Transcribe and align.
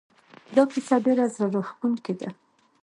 دا 0.55 0.63
کیسه 0.71 0.95
ډېره 1.05 1.25
زړه 1.33 1.47
راښکونکې 1.53 2.13
ده 2.19 2.29